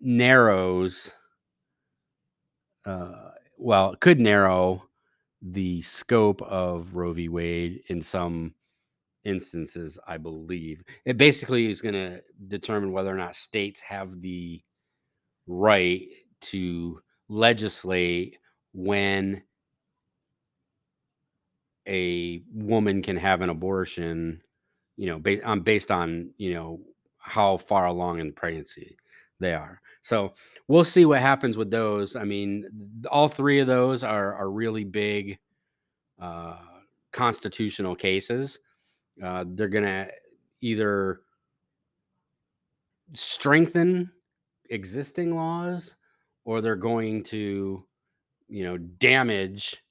[0.00, 1.10] narrows.
[2.86, 4.84] Uh, well, it could narrow
[5.42, 7.28] the scope of Roe v.
[7.28, 8.54] Wade in some
[9.24, 9.98] instances.
[10.06, 14.62] I believe it basically is going to determine whether or not states have the
[15.46, 16.02] right
[16.40, 18.38] to legislate
[18.72, 19.42] when
[21.86, 24.42] a woman can have an abortion
[24.96, 26.80] you know, based on based on you know
[27.18, 28.96] how far along in pregnancy
[29.40, 29.80] they are.
[30.02, 30.34] So
[30.68, 32.14] we'll see what happens with those.
[32.16, 32.66] I mean,
[33.10, 35.38] all three of those are are really big
[36.20, 36.58] uh,
[37.12, 38.60] constitutional cases.
[39.22, 40.08] Uh, they're gonna
[40.60, 41.20] either
[43.14, 44.10] strengthen
[44.70, 45.94] existing laws
[46.44, 47.84] or they're going to
[48.48, 49.82] you know damage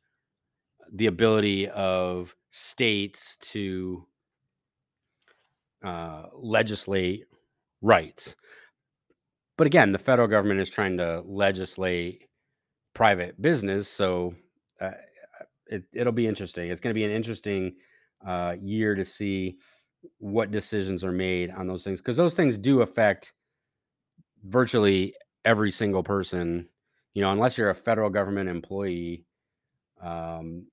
[0.94, 4.06] the ability of states to
[5.84, 7.26] uh, legislate
[7.82, 8.36] rights.
[9.58, 12.28] But again the federal government is trying to legislate
[12.94, 14.36] private business so
[14.80, 14.92] uh,
[15.68, 16.70] it, it'll be interesting.
[16.70, 17.76] It's going to be an interesting
[18.26, 19.58] uh, year to see
[20.20, 23.34] what decisions are made on those things because those things do affect
[24.44, 25.14] virtually
[25.46, 26.68] every single person
[27.14, 29.26] you know unless you're a federal government employee
[30.02, 30.66] um,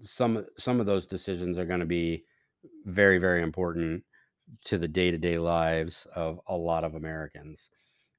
[0.00, 2.24] some some of those decisions are going to be
[2.84, 4.02] very very important
[4.64, 7.68] to the day-to-day lives of a lot of americans.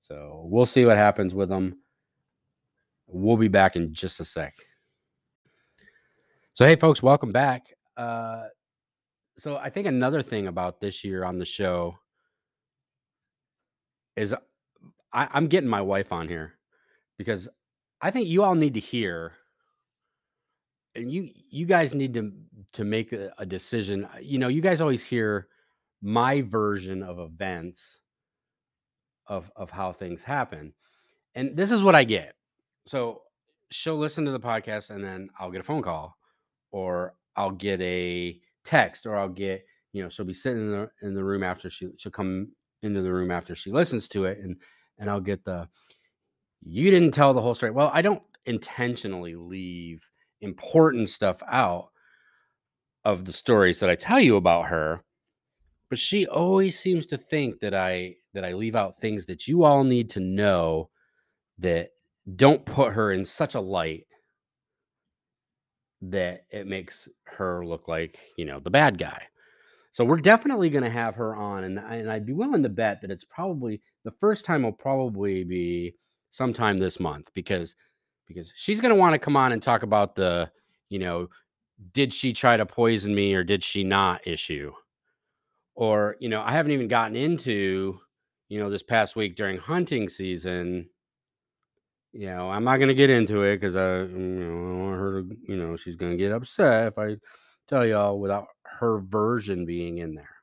[0.01, 1.77] So we'll see what happens with them
[3.07, 4.53] we'll be back in just a sec.
[6.53, 7.63] So hey folks welcome back.
[7.95, 8.45] Uh,
[9.39, 11.97] so I think another thing about this year on the show
[14.17, 14.37] is uh,
[15.13, 16.55] I, I'm getting my wife on here
[17.17, 17.47] because
[18.01, 19.33] I think you all need to hear,
[20.95, 22.33] and you you guys need to
[22.73, 24.05] to make a, a decision.
[24.05, 25.47] Uh, you know, you guys always hear
[26.01, 27.99] my version of events
[29.27, 30.73] of of how things happen,
[31.35, 32.35] and this is what I get.
[32.85, 33.21] So
[33.71, 36.17] she'll listen to the podcast, and then I'll get a phone call,
[36.71, 40.89] or I'll get a text or I'll get, you know, she'll be sitting in the
[41.01, 42.51] in the room after she she'll come
[42.83, 44.57] into the room after she listens to it and
[44.99, 45.67] and I'll get the
[46.63, 47.71] you didn't tell the whole story.
[47.71, 50.07] Well, I don't intentionally leave
[50.41, 51.89] important stuff out
[53.05, 55.03] of the stories that I tell you about her,
[55.89, 59.63] but she always seems to think that I that I leave out things that you
[59.63, 60.89] all need to know
[61.59, 61.89] that
[62.35, 64.05] don't put her in such a light
[66.01, 69.23] that it makes her look like, you know, the bad guy.
[69.97, 73.01] So we're definitely going to have her on, and, and I'd be willing to bet
[73.01, 75.95] that it's probably the first time will probably be
[76.29, 77.75] sometime this month because
[78.27, 80.51] because she's going to want to come on and talk about the,
[80.89, 81.29] you know,
[81.93, 84.71] did she try to poison me or did she not issue?
[85.73, 87.97] Or, you know, I haven't even gotten into,
[88.49, 90.91] you know, this past week during hunting season,
[92.13, 94.79] you know, I'm not going to get into it because I, you know, I don't
[94.79, 97.15] want her to, you know, she's going to get upset if I
[97.67, 100.35] tell y'all without her version being in there.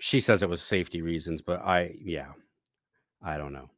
[0.00, 2.32] She says it was safety reasons, but I, yeah,
[3.22, 3.70] I don't know.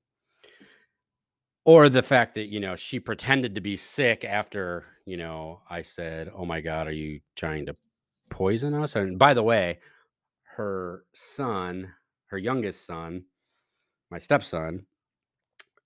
[1.66, 5.82] Or the fact that, you know, she pretended to be sick after, you know, I
[5.82, 7.76] said, oh my God, are you trying to
[8.30, 8.96] poison us?
[8.96, 9.78] And by the way,
[10.56, 11.92] her son,
[12.26, 13.24] her youngest son,
[14.10, 14.86] my stepson,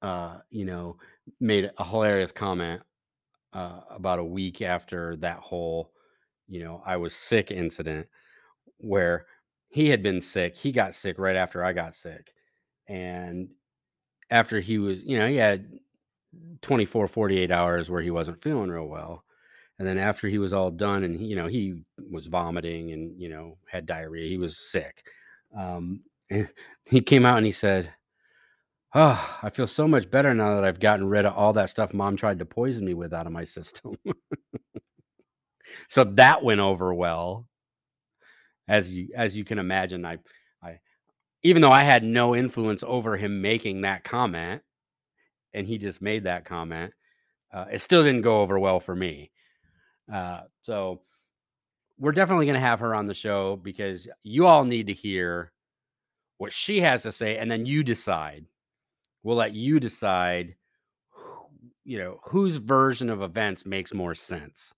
[0.03, 0.97] uh, you know,
[1.41, 2.83] made a hilarious comment
[3.53, 5.93] uh, about a week after that whole,
[6.49, 8.09] you know, I was sick incident
[8.79, 9.27] where
[9.69, 10.57] he had been sick.
[10.57, 12.33] He got sick right after I got sick.
[12.89, 13.51] And
[14.31, 15.71] after he was, you know, he had
[16.63, 19.25] 24, 48 hours where he wasn't feeling real well.
[19.79, 23.29] And then after he was all done and, you know, he was vomiting and, you
[23.29, 25.05] know, had diarrhea, he was sick.
[25.57, 26.49] Um, and
[26.87, 27.93] he came out and he said,
[28.95, 31.93] Oh, I feel so much better now that I've gotten rid of all that stuff
[31.95, 33.97] mom tried to poison me with out of my system.
[35.89, 37.47] so that went over well.
[38.67, 40.19] As you as you can imagine, I
[40.63, 40.81] I
[41.43, 44.63] even though I had no influence over him making that comment
[45.55, 46.93] and he just made that comment,
[47.53, 49.31] uh, it still didn't go over well for me.
[50.13, 51.01] Uh, so
[51.99, 55.53] we're definitely going to have her on the show because you all need to hear
[56.39, 58.47] what she has to say and then you decide
[59.23, 60.55] we'll let you decide
[61.85, 64.73] you know whose version of events makes more sense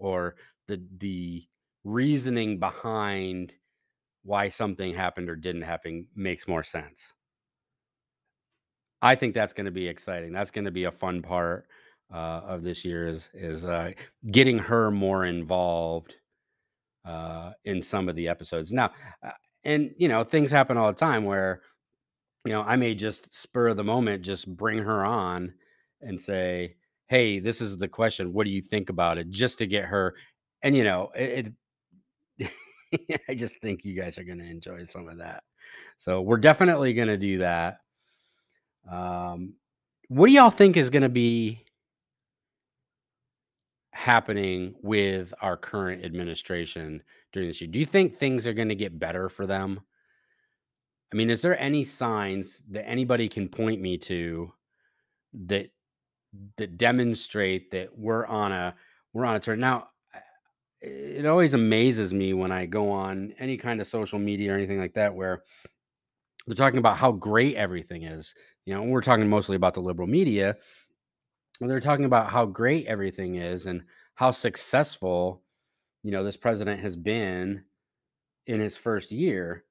[0.00, 0.36] or
[0.68, 1.44] the the
[1.84, 3.52] reasoning behind
[4.22, 7.14] why something happened or didn't happen makes more sense.
[9.00, 10.32] I think that's going to be exciting.
[10.32, 11.66] That's going to be a fun part
[12.12, 13.92] uh, of this year is is uh,
[14.30, 16.16] getting her more involved
[17.04, 18.72] uh, in some of the episodes.
[18.72, 18.90] Now
[19.24, 19.30] uh,
[19.64, 21.62] and you know things happen all the time where
[22.44, 25.52] you know, I may just spur of the moment just bring her on
[26.00, 26.76] and say,
[27.10, 28.32] "Hey, this is the question.
[28.32, 30.14] What do you think about it?" Just to get her.
[30.62, 31.52] And you know, it.
[32.38, 32.50] it
[33.28, 35.42] I just think you guys are going to enjoy some of that.
[35.98, 37.80] So we're definitely going to do that.
[38.90, 39.54] Um,
[40.08, 41.64] what do y'all think is going to be
[43.92, 47.70] happening with our current administration during this year?
[47.70, 49.80] Do you think things are going to get better for them?
[51.12, 54.52] I mean, is there any signs that anybody can point me to
[55.46, 55.70] that
[56.56, 58.74] that demonstrate that we're on a
[59.12, 59.60] we're on a turn?
[59.60, 59.88] Now,
[60.80, 64.78] it always amazes me when I go on any kind of social media or anything
[64.78, 65.42] like that where
[66.46, 68.34] They're talking about how great everything is.
[68.64, 70.56] You know, we're talking mostly about the liberal media.
[71.60, 73.82] They're talking about how great everything is and
[74.14, 75.42] how successful,
[76.02, 77.64] you know, this president has been
[78.46, 79.64] in his first year.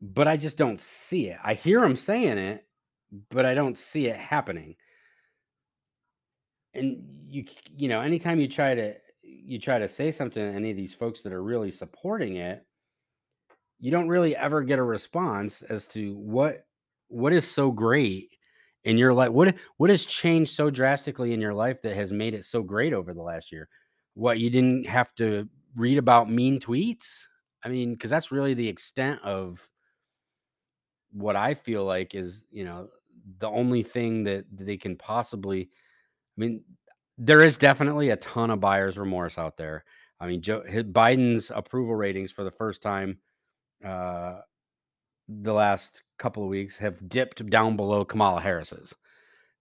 [0.00, 1.38] But I just don't see it.
[1.42, 2.64] I hear him saying it,
[3.30, 4.76] but I don't see it happening.
[6.78, 7.44] And you
[7.76, 10.94] you know, anytime you try to you try to say something to any of these
[10.94, 12.64] folks that are really supporting it,
[13.78, 16.66] you don't really ever get a response as to what
[17.08, 18.30] what is so great
[18.84, 19.30] in your life.
[19.30, 22.92] What what has changed so drastically in your life that has made it so great
[22.92, 23.68] over the last year?
[24.14, 27.26] What you didn't have to read about mean tweets?
[27.64, 29.68] I mean, because that's really the extent of
[31.12, 32.88] what I feel like is, you know,
[33.40, 35.70] the only thing that they can possibly
[36.40, 36.64] mean,
[37.16, 39.84] there is definitely a ton of buyer's remorse out there.
[40.20, 43.18] I mean, Joe Biden's approval ratings for the first time
[43.84, 44.40] uh,
[45.28, 48.94] the last couple of weeks have dipped down below Kamala Harris's.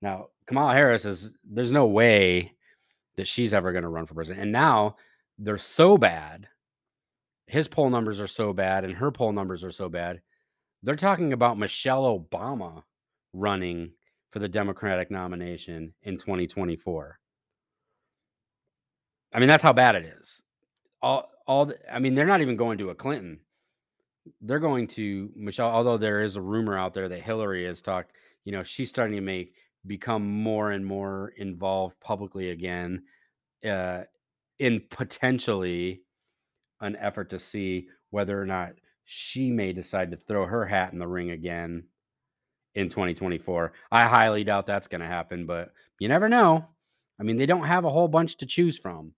[0.01, 2.53] Now, Kamala Harris is there's no way
[3.17, 4.43] that she's ever going to run for president.
[4.43, 4.95] And now
[5.37, 6.47] they're so bad.
[7.47, 10.21] His poll numbers are so bad and her poll numbers are so bad.
[10.83, 12.83] They're talking about Michelle Obama
[13.33, 13.91] running
[14.31, 17.19] for the Democratic nomination in 2024.
[19.33, 20.41] I mean, that's how bad it is.
[21.01, 23.39] All all the, I mean, they're not even going to a Clinton
[24.41, 28.11] they're going to Michelle, although there is a rumor out there that Hillary has talked,
[28.45, 29.53] you know, she's starting to make
[29.85, 33.03] become more and more involved publicly again
[33.67, 34.03] uh,
[34.59, 36.01] in potentially
[36.81, 38.71] an effort to see whether or not
[39.05, 41.83] she may decide to throw her hat in the ring again
[42.77, 43.73] in 2024.
[43.91, 46.63] I highly doubt that's going to happen, but you never know.
[47.19, 49.13] I mean, they don't have a whole bunch to choose from.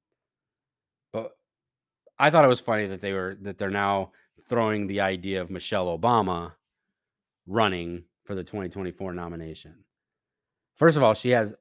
[1.11, 1.31] But
[2.17, 4.11] I thought it was funny that they were that they're now
[4.47, 6.53] throwing the idea of Michelle Obama
[7.47, 9.83] running for the 2024 nomination.
[10.77, 11.53] First of all, she has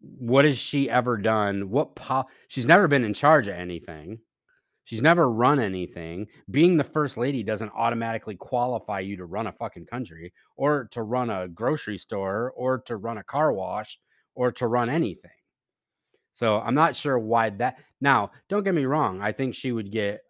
[0.00, 1.70] what has she ever done?
[1.70, 4.20] What po- she's never been in charge of anything.
[4.84, 6.26] She's never run anything.
[6.50, 11.02] Being the first lady doesn't automatically qualify you to run a fucking country or to
[11.02, 13.98] run a grocery store or to run a car wash
[14.34, 15.30] or to run anything.
[16.34, 17.78] So I'm not sure why that.
[18.00, 19.20] Now, don't get me wrong.
[19.20, 20.22] I think she would get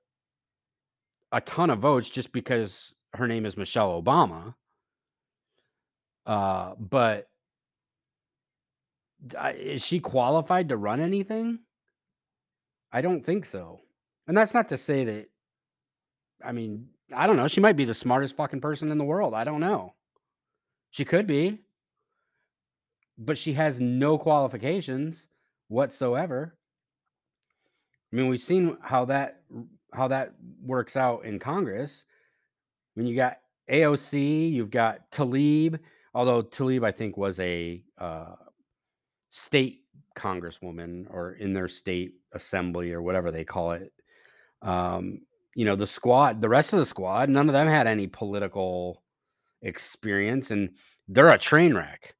[1.32, 4.54] a ton of votes just because her name is Michelle Obama.
[6.26, 7.28] Uh, but
[9.54, 11.60] is she qualified to run anything?
[12.92, 13.82] I don't think so.
[14.30, 15.28] And that's not to say that,
[16.44, 17.48] I mean, I don't know.
[17.48, 19.34] She might be the smartest fucking person in the world.
[19.34, 19.94] I don't know.
[20.92, 21.58] She could be.
[23.18, 25.26] But she has no qualifications
[25.66, 26.56] whatsoever.
[28.12, 29.40] I mean, we've seen how that
[29.92, 32.04] how that works out in Congress.
[32.94, 33.38] When you got
[33.68, 35.80] AOC, you've got Tlaib,
[36.14, 38.36] although Tlaib I think was a uh,
[39.30, 39.80] state
[40.16, 43.92] congresswoman or in their state assembly or whatever they call it.
[44.62, 45.20] Um,
[45.54, 49.02] you know, the squad, the rest of the squad, none of them had any political
[49.62, 50.70] experience, and
[51.08, 52.14] they're a train wreck.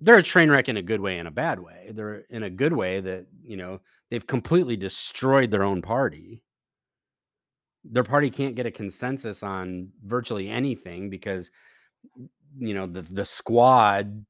[0.00, 1.90] They're a train wreck in a good way and a bad way.
[1.92, 6.42] They're in a good way that you know they've completely destroyed their own party.
[7.84, 11.50] Their party can't get a consensus on virtually anything because
[12.58, 14.24] you know the the squad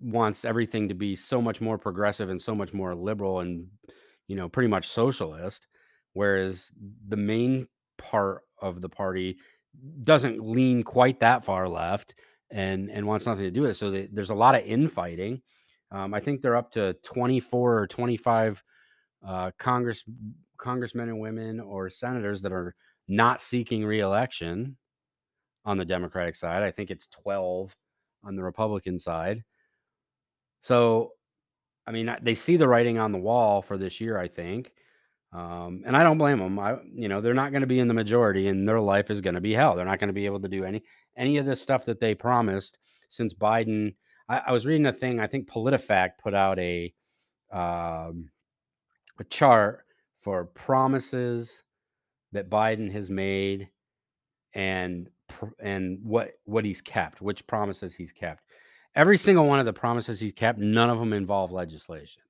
[0.00, 3.66] wants everything to be so much more progressive and so much more liberal and
[4.28, 5.66] you know pretty much socialist
[6.12, 6.70] whereas
[7.08, 7.66] the main
[7.98, 9.36] part of the party
[10.02, 12.14] doesn't lean quite that far left
[12.50, 15.40] and and wants nothing to do with it so they, there's a lot of infighting
[15.90, 18.62] um, I think they're up to 24 or 25
[19.26, 20.04] uh, Congress
[20.58, 22.74] congressmen and women or senators that are
[23.08, 24.76] not seeking reelection
[25.64, 26.62] on the Democratic side.
[26.62, 27.74] I think it's 12
[28.24, 29.44] on the Republican side.
[30.62, 31.12] So,
[31.86, 34.72] I mean, they see the writing on the wall for this year, I think.
[35.32, 36.58] Um, and I don't blame them.
[36.58, 39.20] I, you know, they're not going to be in the majority, and their life is
[39.20, 39.76] going to be hell.
[39.76, 40.82] They're not going to be able to do any
[41.16, 42.78] any of the stuff that they promised
[43.08, 43.94] since Biden
[44.28, 45.20] I, I was reading a thing.
[45.20, 46.92] I think PolitiFact put out a
[47.52, 48.30] um,
[49.18, 49.84] a chart
[50.20, 51.62] for promises
[52.32, 53.68] that Biden has made
[54.54, 55.08] and
[55.60, 58.42] and what what he's kept, which promises he's kept.
[58.96, 62.22] Every single one of the promises he's kept, none of them involve legislation.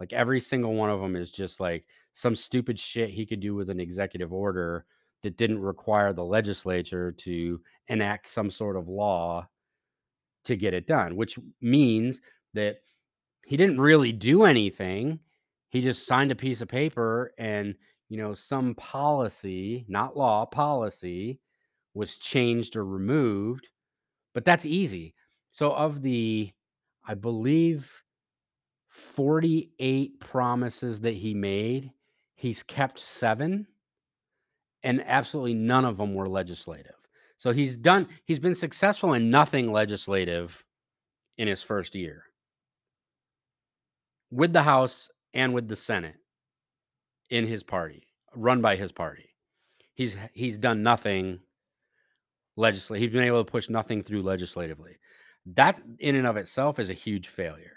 [0.00, 3.54] Like every single one of them is just like some stupid shit he could do
[3.54, 4.86] with an executive order
[5.22, 9.46] that didn't require the legislature to enact some sort of law
[10.44, 12.20] to get it done, which means
[12.54, 12.78] that
[13.44, 15.18] he didn't really do anything.
[15.68, 17.74] He just signed a piece of paper and,
[18.08, 21.38] you know, some policy, not law, policy
[21.92, 23.66] was changed or removed,
[24.32, 25.14] but that's easy.
[25.56, 26.52] So, of the,
[27.08, 27.90] I believe,
[28.90, 31.92] 48 promises that he made,
[32.34, 33.66] he's kept seven,
[34.82, 36.92] and absolutely none of them were legislative.
[37.38, 40.62] So, he's done, he's been successful in nothing legislative
[41.38, 42.24] in his first year
[44.30, 46.16] with the House and with the Senate
[47.30, 48.02] in his party,
[48.34, 49.30] run by his party.
[49.94, 51.40] He's he's done nothing
[52.56, 53.00] legislative.
[53.04, 54.98] He's been able to push nothing through legislatively.
[55.54, 57.72] That in and of itself is a huge failure.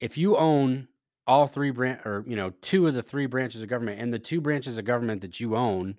[0.00, 0.88] If you own
[1.26, 4.18] all three branch or you know two of the three branches of government and the
[4.18, 5.96] two branches of government that you own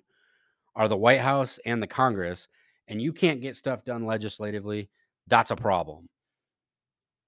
[0.74, 2.48] are the White House and the Congress
[2.88, 4.88] and you can't get stuff done legislatively,
[5.26, 6.08] that's a problem.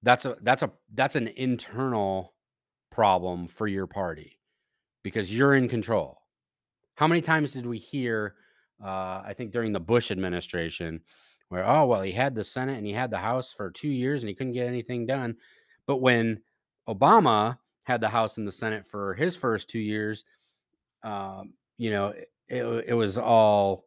[0.01, 2.33] That's a that's a that's an internal
[2.91, 4.39] problem for your party
[5.03, 6.21] because you're in control.
[6.95, 8.35] How many times did we hear
[8.83, 11.01] uh, I think during the Bush administration
[11.49, 14.21] where oh well he had the Senate and he had the House for 2 years
[14.21, 15.35] and he couldn't get anything done.
[15.87, 16.41] But when
[16.87, 20.23] Obama had the House and the Senate for his first 2 years
[21.03, 22.13] um, you know
[22.47, 23.85] it, it was all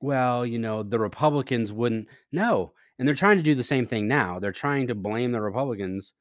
[0.00, 2.72] well, you know, the Republicans wouldn't no.
[2.98, 4.38] And they're trying to do the same thing now.
[4.38, 6.14] They're trying to blame the Republicans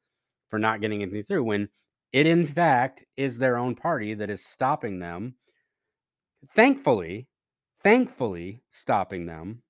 [0.50, 1.70] for not getting anything through when
[2.12, 5.36] it in fact is their own party that is stopping them.
[6.54, 7.28] Thankfully,
[7.86, 9.61] thankfully stopping them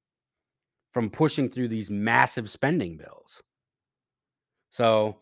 [0.93, 3.43] from pushing through these massive spending bills.
[4.69, 5.17] So,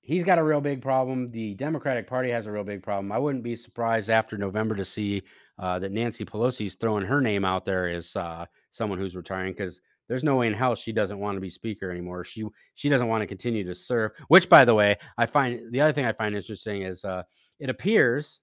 [0.00, 1.32] he's got a real big problem.
[1.32, 3.10] The Democratic Party has a real big problem.
[3.10, 5.22] I wouldn't be surprised after November to see
[5.58, 9.52] uh, that Nancy Pelosi is throwing her name out there as uh, someone who's retiring
[9.52, 12.22] because there's no way in hell she doesn't want to be speaker anymore.
[12.22, 12.44] She
[12.74, 14.12] she doesn't want to continue to serve.
[14.28, 17.22] Which, by the way, I find the other thing I find interesting is uh,
[17.58, 18.40] it appears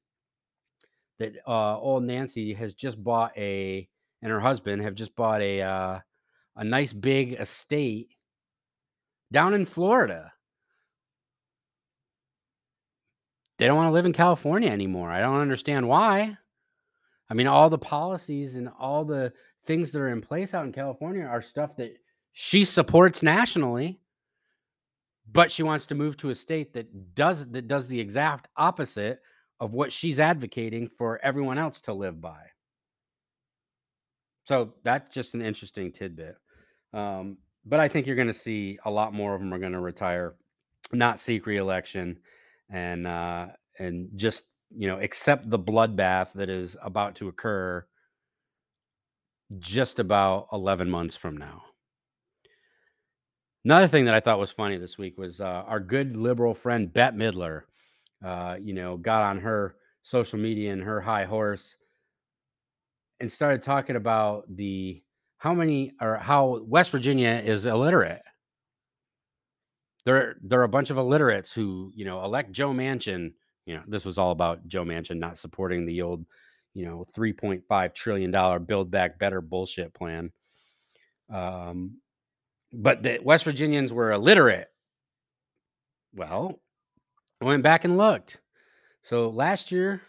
[1.22, 3.88] that uh, old Nancy has just bought a
[4.24, 5.99] and her husband have just bought a uh,
[6.55, 8.09] a nice big estate
[9.32, 10.34] down in Florida.
[13.59, 15.11] They don't want to live in California anymore.
[15.11, 16.38] I don't understand why.
[17.30, 19.32] I mean, all the policies and all the
[19.65, 21.93] things that are in place out in California are stuff that
[22.34, 23.99] she supports nationally,
[25.32, 29.22] but she wants to move to a state that does that does the exact opposite
[29.62, 32.41] of what she's advocating for everyone else to live by.
[34.43, 36.36] So that's just an interesting tidbit.
[36.93, 39.72] Um, but I think you're going to see a lot more of them are going
[39.74, 40.34] to retire,
[40.91, 42.18] not seek reelection,
[42.72, 43.47] and uh,
[43.78, 44.45] and just
[44.76, 47.86] you know accept the bloodbath that is about to occur
[49.59, 51.62] just about 11 months from now.
[53.64, 56.91] Another thing that I thought was funny this week was uh, our good liberal friend
[56.91, 57.64] Bette Midler.
[58.24, 61.76] Uh, you know, got on her social media and her high horse
[63.19, 65.01] and started talking about the
[65.38, 68.22] how many or how West Virginia is illiterate.
[70.05, 73.34] There, there are a bunch of illiterates who, you know, elect Joe Manchin.
[73.65, 76.26] You know, this was all about Joe Manchin not supporting the old,
[76.74, 80.32] you know, three point five trillion dollar Build Back Better bullshit plan.
[81.32, 81.97] Um,
[82.74, 84.67] but the West Virginians were illiterate.
[86.13, 86.59] Well,
[87.42, 88.39] I went back and looked.
[89.04, 90.02] So last year,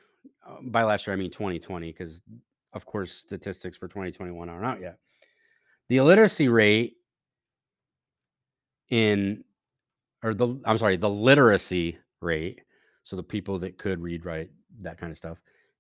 [0.47, 2.20] uh, by last year I mean 2020, because
[2.72, 4.99] of course statistics for 2021 aren't out yet.
[5.89, 6.97] The illiteracy rate
[8.91, 9.45] in
[10.22, 12.61] or the I'm sorry, the literacy rate,
[13.05, 15.39] so the people that could read, write, that kind of stuff,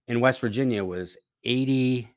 [0.08, 2.08] in West Virginia was 84%.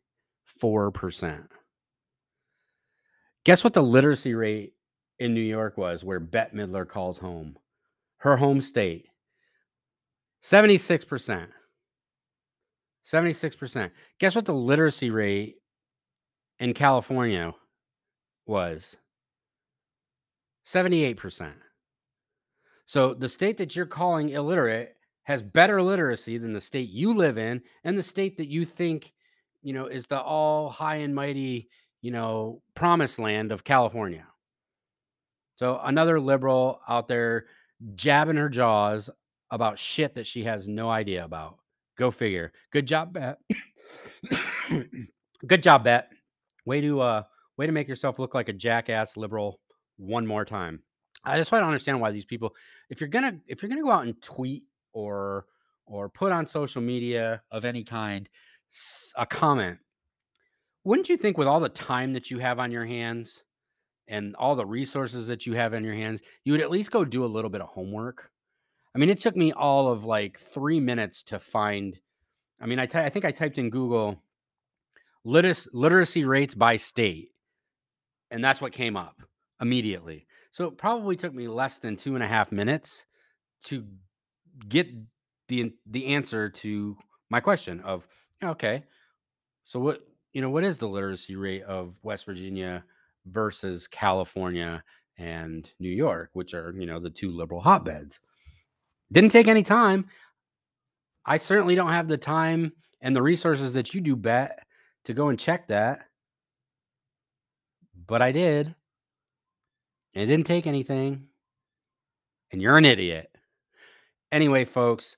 [3.44, 4.74] Guess what the literacy rate
[5.20, 7.58] in New York was where Bette Midler calls home?
[8.18, 9.08] Her home state.
[10.46, 11.48] 76%.
[13.12, 13.92] 76%.
[14.20, 15.56] Guess what the literacy rate
[16.60, 17.54] in California
[18.46, 18.98] was?
[20.68, 21.54] 78%.
[22.86, 27.38] So the state that you're calling illiterate has better literacy than the state you live
[27.38, 29.14] in and the state that you think,
[29.64, 31.68] you know, is the all high and mighty,
[32.02, 34.28] you know, promised land of California.
[35.56, 37.46] So another liberal out there
[37.96, 39.10] jabbing her jaws
[39.56, 41.58] about shit that she has no idea about.
[41.98, 42.52] Go figure.
[42.72, 43.38] Good job, Bette.
[45.48, 46.08] Good job, Bette.
[46.66, 47.24] Way to uh
[47.58, 49.62] way to make yourself look like a jackass liberal
[49.96, 50.84] one more time.
[51.24, 52.54] I just try to understand why these people,
[52.90, 55.46] if you're gonna if you're gonna go out and tweet or
[55.86, 58.28] or put on social media of any kind
[59.16, 59.80] a comment,
[60.84, 63.46] wouldn't you think with all the time that you have on your hands
[64.10, 67.06] and all the resources that you have in your hands, you would at least go
[67.06, 68.32] do a little bit of homework?
[68.96, 72.00] I mean, it took me all of like three minutes to find.
[72.62, 74.22] I mean, I, think I typed in Google
[75.26, 77.32] Litis- literacy rates by state.
[78.32, 79.22] And that's what came up
[79.60, 80.28] immediately.
[80.52, 83.06] So it probably took me less than two and a half minutes
[83.66, 83.84] to
[84.70, 84.88] get
[85.48, 86.98] the the answer to
[87.30, 88.08] my question of
[88.44, 88.84] okay,
[89.66, 92.84] so what you know what is the literacy rate of West Virginia
[93.26, 94.84] versus California
[95.18, 98.20] and New York, which are you know the two liberal hotbeds.
[99.12, 100.08] Didn't take any time.
[101.26, 104.54] I certainly don't have the time and the resources that you do, Bette,
[105.06, 106.08] to go and check that.
[108.08, 108.76] But I did.
[110.14, 111.28] And it didn't take anything.
[112.52, 113.30] And you're an idiot.
[114.32, 115.16] Anyway, folks,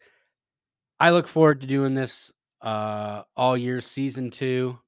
[0.99, 2.31] I look forward to doing this
[2.61, 4.79] uh, all year, season two.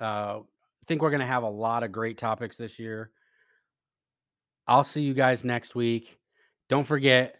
[0.00, 3.10] Uh, I think we're going to have a lot of great topics this year.
[4.66, 6.18] I'll see you guys next week.
[6.68, 7.36] Don't forget,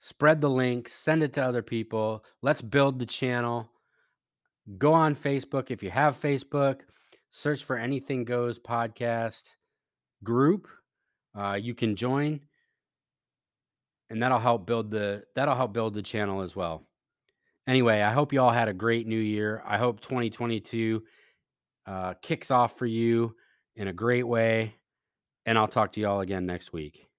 [0.00, 2.24] spread the link, send it to other people.
[2.42, 3.70] Let's build the channel.
[4.78, 6.80] Go on Facebook if you have Facebook.
[7.30, 9.42] Search for Anything Goes podcast
[10.24, 10.66] group.
[11.38, 12.40] Uh, you can join,
[14.10, 16.86] and that'll help build the that'll help build the channel as well.
[17.68, 19.62] Anyway, I hope you all had a great new year.
[19.64, 21.04] I hope 2022
[21.86, 23.36] uh, kicks off for you
[23.76, 24.74] in a great way,
[25.46, 27.09] and I'll talk to you all again next week.